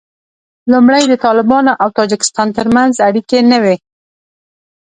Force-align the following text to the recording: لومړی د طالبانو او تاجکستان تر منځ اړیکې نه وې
لومړی 0.71 1.03
د 1.07 1.13
طالبانو 1.25 1.73
او 1.81 1.89
تاجکستان 1.99 2.47
تر 2.57 2.67
منځ 2.75 2.93
اړیکې 3.07 3.39
نه 3.51 3.57
وې 3.63 3.75